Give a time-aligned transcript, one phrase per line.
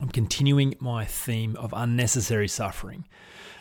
[0.00, 3.06] I'm continuing my theme of unnecessary suffering.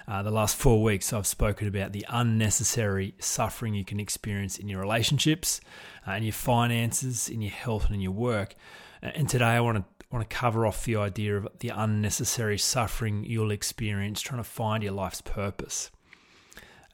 [0.07, 4.67] Uh, the last four weeks, I've spoken about the unnecessary suffering you can experience in
[4.67, 5.61] your relationships,
[6.07, 8.55] uh, in your finances, in your health, and in your work.
[9.01, 12.57] Uh, and today, I want to want to cover off the idea of the unnecessary
[12.57, 15.89] suffering you'll experience trying to find your life's purpose.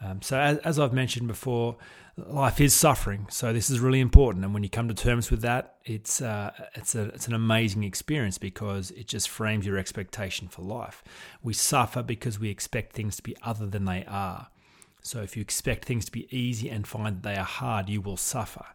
[0.04, 1.78] Um, so, as, as I've mentioned before,
[2.18, 4.44] life is suffering, so this is really important.
[4.44, 7.84] And when you come to terms with that, it's uh, it's a it's an amazing
[7.84, 11.04] experience because it just frames your expectation for life.
[11.44, 14.48] We suffer because we expect things to be other than they are.
[15.04, 18.02] So if you expect things to be easy and find that they are hard, you
[18.02, 18.66] will suffer.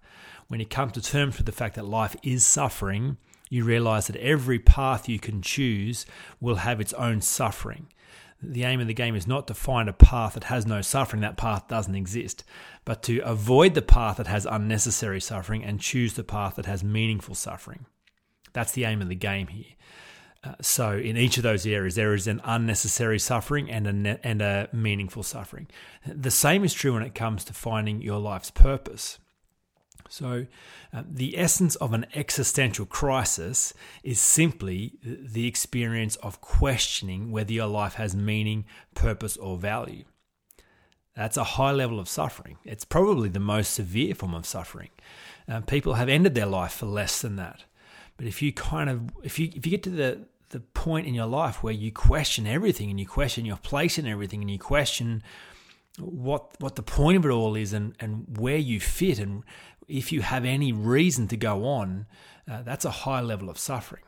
[0.49, 3.17] When you come to terms with the fact that life is suffering,
[3.49, 6.05] you realize that every path you can choose
[6.41, 7.87] will have its own suffering
[8.43, 11.23] the aim of the game is not to find a path that has no suffering,
[11.23, 12.45] that path doesn't exist,
[12.85, 16.85] but to avoid the path that has unnecessary suffering and choose the path that has
[16.85, 17.87] meaningful suffering.
[18.53, 19.73] That's the aim of the game here.
[20.45, 24.21] Uh, so, in each of those areas, there is an unnecessary suffering and a, ne-
[24.23, 25.67] and a meaningful suffering.
[26.07, 29.19] The same is true when it comes to finding your life's purpose.
[30.09, 30.47] So,
[30.93, 37.67] uh, the essence of an existential crisis is simply the experience of questioning whether your
[37.67, 40.05] life has meaning, purpose, or value.
[41.15, 42.59] That's a high level of suffering.
[42.65, 44.91] It's probably the most severe form of suffering.
[45.49, 47.65] Uh, people have ended their life for less than that.
[48.17, 51.15] But if you kind of, if you if you get to the the point in
[51.15, 54.59] your life where you question everything and you question your place in everything and you
[54.59, 55.23] question
[55.99, 59.43] what what the point of it all is and, and where you fit and
[59.89, 62.07] if you have any reason to go on,
[62.51, 64.03] uh, that's a high level of suffering.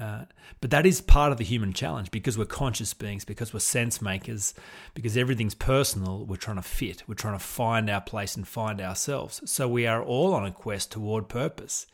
[0.00, 0.24] Uh,
[0.60, 4.00] but that is part of the human challenge because we're conscious beings, because we're sense
[4.00, 4.54] makers,
[4.94, 6.24] because everything's personal.
[6.24, 9.40] We're trying to fit, we're trying to find our place and find ourselves.
[9.50, 11.86] So we are all on a quest toward purpose.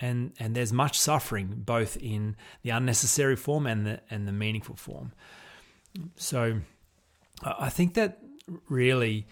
[0.00, 4.74] And, and there's much suffering both in the unnecessary form and the, and the meaningful
[4.74, 5.12] form.
[6.16, 6.60] So
[7.42, 8.18] I think that
[8.68, 9.26] really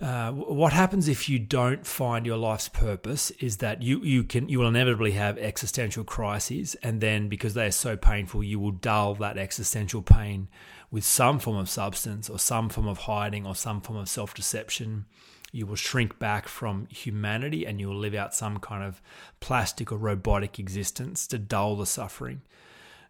[0.00, 4.48] uh, what happens if you don't find your life's purpose is that you, you can
[4.48, 8.70] you will inevitably have existential crises and then because they are so painful you will
[8.70, 10.48] dull that existential pain
[10.92, 15.06] with some form of substance or some form of hiding or some form of self-deception.
[15.52, 19.02] You will shrink back from humanity and you will live out some kind of
[19.40, 22.42] plastic or robotic existence to dull the suffering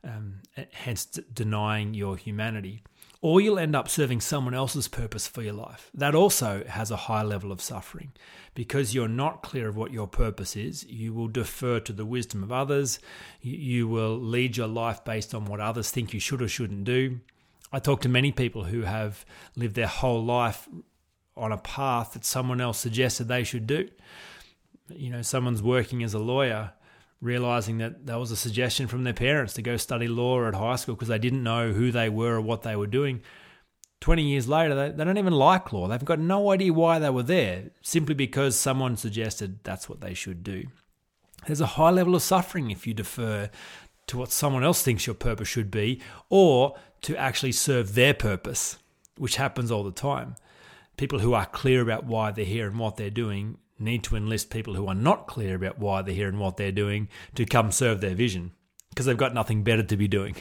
[0.05, 0.41] um,
[0.73, 2.83] hence denying your humanity
[3.23, 5.91] or you'll end up serving someone else's purpose for your life.
[5.93, 8.13] That also has a high level of suffering.
[8.55, 12.43] Because you're not clear of what your purpose is, you will defer to the wisdom
[12.43, 12.99] of others.
[13.43, 17.21] You will lead your life based on what others think you should or shouldn't do.
[17.73, 20.69] I talk to many people who have lived their whole life
[21.37, 23.89] on a path that someone else suggested they should do.
[24.89, 26.73] You know, someone's working as a lawyer
[27.21, 30.77] realizing that that was a suggestion from their parents to go study law at high
[30.77, 33.21] school because they didn't know who they were or what they were doing.
[34.01, 35.87] 20 years later, they, they don't even like law.
[35.87, 40.15] They've got no idea why they were there, simply because someone suggested that's what they
[40.15, 40.65] should do.
[41.47, 43.51] There's a high level of suffering if you defer
[44.07, 46.01] to what someone else thinks your purpose should be
[46.31, 48.79] or to actually serve their purpose,
[49.19, 50.37] which happens all the time.
[50.97, 54.51] People who are clear about why they're here and what they're doing need to enlist
[54.51, 57.73] people who are not clear about why they're here and what they're doing to come
[57.73, 58.53] serve their vision
[58.91, 60.37] because they've got nothing better to be doing.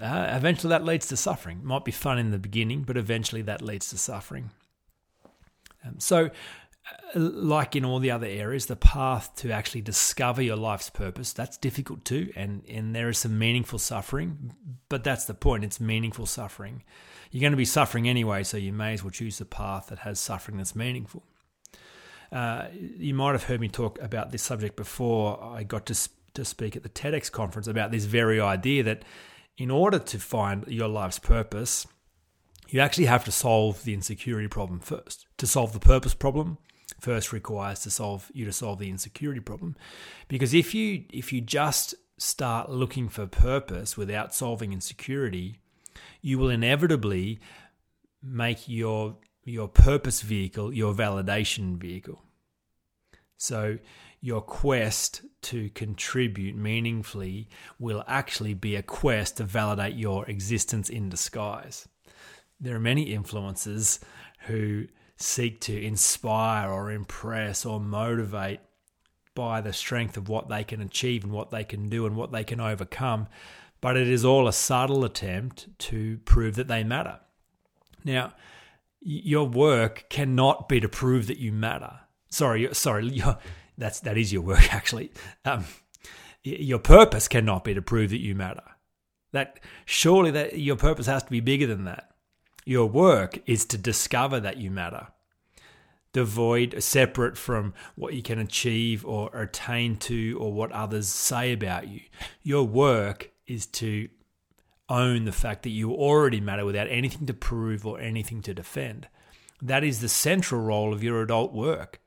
[0.00, 1.58] Uh, eventually, that leads to suffering.
[1.58, 4.50] It might be fun in the beginning, but eventually that leads to suffering.
[5.84, 10.56] Um, so, uh, like in all the other areas, the path to actually discover your
[10.56, 12.32] life's purpose, that's difficult too.
[12.34, 14.52] And, and there is some meaningful suffering,
[14.88, 15.64] but that's the point.
[15.64, 16.82] It's meaningful suffering.
[17.30, 20.00] You're going to be suffering anyway, so you may as well choose the path that
[20.00, 21.24] has suffering that's meaningful.
[22.34, 25.42] Uh, you might have heard me talk about this subject before.
[25.42, 29.04] I got to, to speak at the TEDx conference about this very idea that
[29.56, 31.86] in order to find your life's purpose,
[32.68, 35.26] you actually have to solve the insecurity problem first.
[35.38, 36.58] To solve the purpose problem,
[36.98, 39.76] first requires to solve you to solve the insecurity problem.
[40.26, 45.60] Because if you if you just start looking for purpose without solving insecurity,
[46.20, 47.38] you will inevitably
[48.20, 52.22] make your your purpose vehicle your validation vehicle.
[53.36, 53.78] So
[54.20, 57.48] your quest to contribute meaningfully
[57.78, 61.86] will actually be a quest to validate your existence in disguise.
[62.58, 64.00] There are many influencers
[64.46, 64.86] who
[65.16, 68.60] seek to inspire or impress or motivate
[69.34, 72.32] by the strength of what they can achieve and what they can do and what
[72.32, 73.26] they can overcome,
[73.80, 77.18] but it is all a subtle attempt to prove that they matter.
[78.04, 78.32] Now,
[79.04, 82.00] your work cannot be to prove that you matter.
[82.30, 83.38] Sorry, sorry, your,
[83.78, 85.12] that's that is your work actually.
[85.44, 85.64] Um,
[86.42, 88.62] your purpose cannot be to prove that you matter.
[89.32, 92.10] That surely that your purpose has to be bigger than that.
[92.64, 95.08] Your work is to discover that you matter
[96.14, 101.88] devoid, separate from what you can achieve or attain to or what others say about
[101.88, 102.00] you.
[102.42, 104.08] Your work is to
[104.88, 109.08] own the fact that you already matter without anything to prove or anything to defend.
[109.62, 112.00] That is the central role of your adult work.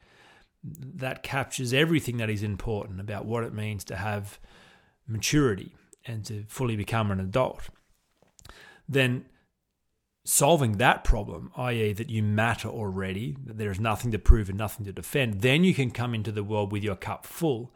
[0.64, 4.40] That captures everything that is important about what it means to have
[5.08, 5.76] maturity
[6.06, 7.70] and to fully become an adult.
[8.88, 9.26] Then
[10.24, 14.86] solving that problem, i.e., that you matter already, that there's nothing to prove and nothing
[14.86, 17.74] to defend, then you can come into the world with your cup full.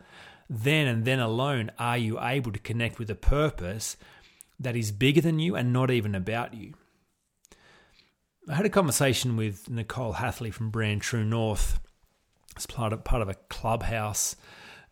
[0.50, 3.96] Then and then alone are you able to connect with a purpose
[4.62, 6.74] that is bigger than you and not even about you.
[8.50, 11.80] I had a conversation with Nicole Hathley from Brand True North
[12.58, 14.36] as part of, part of a clubhouse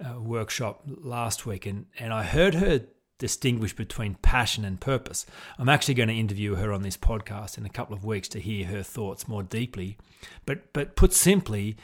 [0.04, 2.82] uh, workshop last week, and, and I heard her
[3.18, 5.26] distinguish between passion and purpose.
[5.58, 8.40] I'm actually going to interview her on this podcast in a couple of weeks to
[8.40, 9.98] hear her thoughts more deeply.
[10.46, 11.76] But but put simply,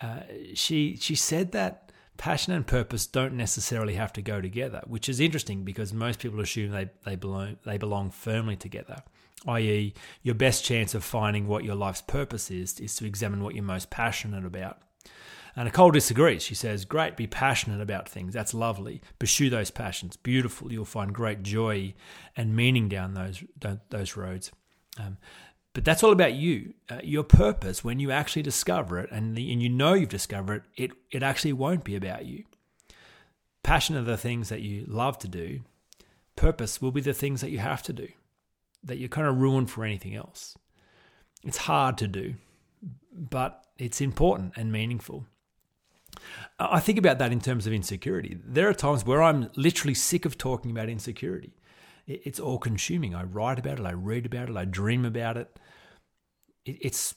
[0.00, 0.22] uh,
[0.54, 5.20] she she said that passion and purpose don't necessarily have to go together, which is
[5.20, 9.02] interesting because most people assume they they belong they belong firmly together.
[9.46, 13.54] I.e., your best chance of finding what your life's purpose is is to examine what
[13.54, 14.78] you're most passionate about.
[15.56, 16.42] And Nicole disagrees.
[16.42, 18.34] She says, Great, be passionate about things.
[18.34, 19.02] That's lovely.
[19.18, 20.16] Pursue those passions.
[20.16, 20.72] Beautiful.
[20.72, 21.94] You'll find great joy
[22.36, 23.42] and meaning down those,
[23.88, 24.52] those roads.
[24.98, 25.18] Um,
[25.72, 26.74] but that's all about you.
[26.88, 30.64] Uh, your purpose, when you actually discover it and, the, and you know you've discovered
[30.76, 32.44] it, it, it actually won't be about you.
[33.62, 35.60] Passion are the things that you love to do.
[36.34, 38.08] Purpose will be the things that you have to do,
[38.82, 40.56] that you're kind of ruined for anything else.
[41.44, 42.34] It's hard to do,
[43.12, 45.26] but it's important and meaningful.
[46.58, 48.38] I think about that in terms of insecurity.
[48.44, 51.52] There are times where I'm literally sick of talking about insecurity.
[52.12, 53.14] It's all consuming.
[53.14, 55.56] I write about it, I read about it, I dream about it.
[56.64, 57.14] It's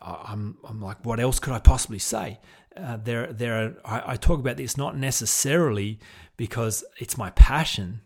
[0.00, 2.40] I'm I'm like, what else could I possibly say?
[2.76, 6.00] Uh, there there are I, I talk about this not necessarily
[6.36, 8.00] because it's my passion,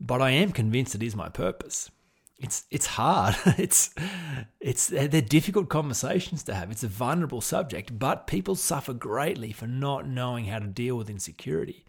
[0.00, 1.90] but I am convinced it is my purpose
[2.38, 3.36] it's it's hard.
[3.58, 3.94] it's
[4.60, 6.70] it's they're difficult conversations to have.
[6.70, 11.10] It's a vulnerable subject, but people suffer greatly for not knowing how to deal with
[11.10, 11.84] insecurity.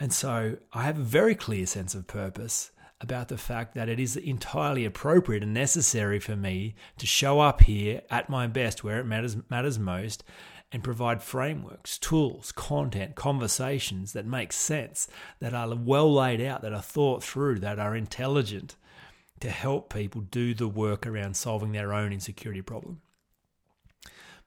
[0.00, 4.00] And so I have a very clear sense of purpose about the fact that it
[4.00, 9.00] is entirely appropriate and necessary for me to show up here at my best where
[9.00, 10.24] it matters matters most
[10.72, 15.06] and provide frameworks, tools, content, conversations that make sense,
[15.38, 18.74] that are well laid out, that are thought through, that are intelligent
[19.38, 23.00] to help people do the work around solving their own insecurity problem.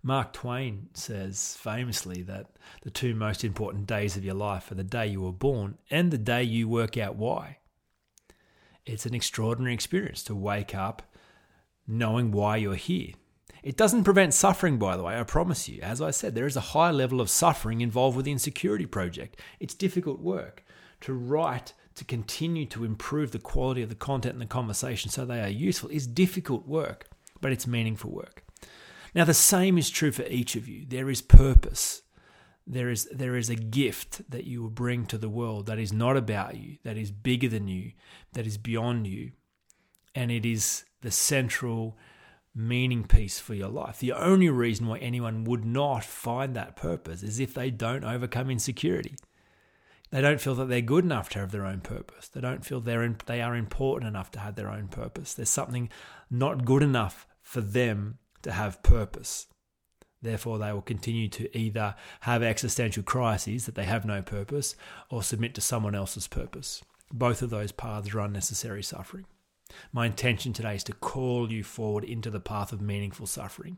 [0.03, 2.47] Mark Twain says famously that
[2.81, 6.11] the two most important days of your life are the day you were born and
[6.11, 7.57] the day you work out why.
[8.87, 11.01] It's an extraordinary experience to wake up
[11.85, 13.13] knowing why you're here.
[13.63, 15.81] It doesn't prevent suffering, by the way, I promise you.
[15.81, 19.41] As I said, there is a high level of suffering involved with the insecurity project.
[19.59, 20.63] It's difficult work
[21.01, 25.25] to write to continue to improve the quality of the content and the conversation so
[25.25, 27.07] they are useful is difficult work,
[27.41, 28.43] but it's meaningful work.
[29.15, 30.85] Now, the same is true for each of you.
[30.87, 32.03] There is purpose.
[32.69, 35.93] There is, there is a gift that you will bring to the world that is
[35.93, 37.93] not about you, that is bigger than you,
[38.33, 39.31] that is beyond you.
[40.13, 41.97] And it is the central
[42.53, 43.99] meaning piece for your life.
[43.99, 48.49] The only reason why anyone would not find that purpose is if they don't overcome
[48.49, 49.15] insecurity.
[50.09, 52.29] They don't feel that they're good enough to have their own purpose.
[52.29, 55.33] They don't feel they're in, they are important enough to have their own purpose.
[55.33, 55.89] There's something
[56.29, 59.47] not good enough for them to have purpose.
[60.21, 64.75] Therefore, they will continue to either have existential crises that they have no purpose
[65.09, 66.83] or submit to someone else's purpose.
[67.11, 69.25] Both of those paths are unnecessary suffering.
[69.91, 73.77] My intention today is to call you forward into the path of meaningful suffering,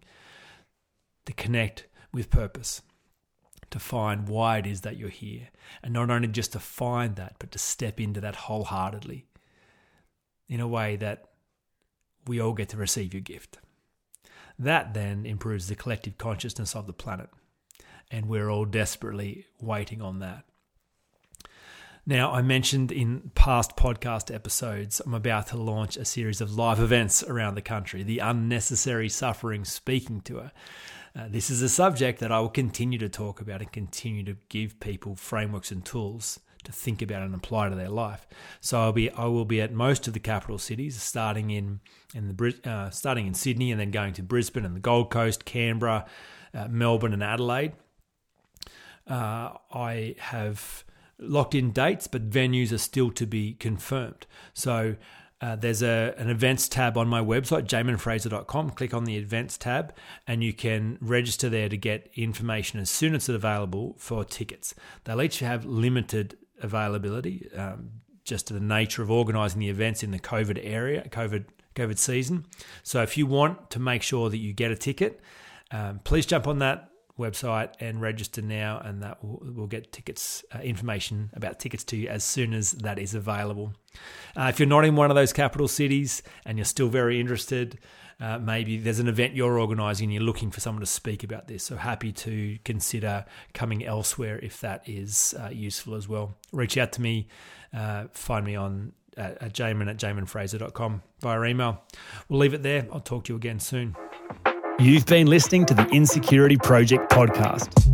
[1.25, 2.81] to connect with purpose
[3.71, 5.49] to find why it is that you're here.
[5.83, 9.25] And not only just to find that, but to step into that wholeheartedly
[10.47, 11.29] in a way that
[12.25, 13.59] we all get to receive your gift.
[14.59, 17.29] That then improves the collective consciousness of the planet.
[18.11, 20.43] and we're all desperately waiting on that.
[22.05, 26.79] Now, I mentioned in past podcast episodes, I'm about to launch a series of live
[26.79, 30.51] events around the country, the Unnecessary Suffering Speaking Tour.
[31.15, 34.37] Uh, this is a subject that I will continue to talk about and continue to
[34.47, 38.27] give people frameworks and tools to think about and apply to their life.
[38.61, 41.79] So I'll be I will be at most of the capital cities, starting in
[42.13, 45.45] in the uh, starting in Sydney and then going to Brisbane and the Gold Coast,
[45.45, 46.05] Canberra,
[46.53, 47.73] uh, Melbourne, and Adelaide.
[49.07, 50.83] Uh, I have
[51.17, 54.27] locked in dates, but venues are still to be confirmed.
[54.53, 54.95] So
[55.41, 58.71] uh, there's a, an events tab on my website, jaminfraser.com.
[58.71, 59.93] Click on the events tab,
[60.27, 64.75] and you can register there to get information as soon as it's available for tickets.
[65.05, 67.89] They'll each have limited availability, um,
[68.23, 72.45] just to the nature of organising the events in the COVID area, COVID COVID season.
[72.83, 75.21] So if you want to make sure that you get a ticket,
[75.71, 80.43] um, please jump on that website and register now, and that will, will get tickets
[80.53, 83.73] uh, information about tickets to you as soon as that is available.
[84.37, 87.79] Uh, if you're not in one of those capital cities and you're still very interested,
[88.21, 91.47] uh, maybe there's an event you're organising and you're looking for someone to speak about
[91.47, 91.63] this.
[91.63, 96.35] So happy to consider coming elsewhere if that is uh, useful as well.
[96.51, 97.27] Reach out to me,
[97.73, 101.81] uh, find me on at, at jamin at jaminfraser.com via email.
[102.27, 102.87] We'll leave it there.
[102.91, 103.95] I'll talk to you again soon.
[104.79, 107.88] You've been listening to the Insecurity Project podcast.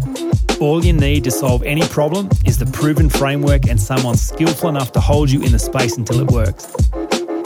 [0.66, 4.92] All you need to solve any problem is the proven framework and someone skillful enough
[4.94, 6.74] to hold you in the space until it works.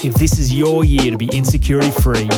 [0.02, 2.30] If this is your year to be insecurity free,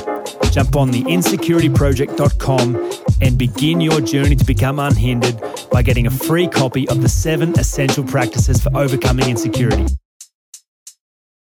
[0.49, 6.47] jump on the insecurityproject.com and begin your journey to become unhindered by getting a free
[6.47, 9.85] copy of the seven essential practices for overcoming insecurity.